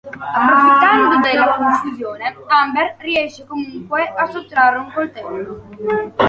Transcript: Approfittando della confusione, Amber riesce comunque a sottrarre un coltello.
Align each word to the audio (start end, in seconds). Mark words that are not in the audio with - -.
Approfittando 0.33 1.19
della 1.19 1.49
confusione, 1.55 2.35
Amber 2.47 2.95
riesce 3.01 3.45
comunque 3.45 4.07
a 4.07 4.25
sottrarre 4.31 4.79
un 4.79 4.91
coltello. 4.91 6.11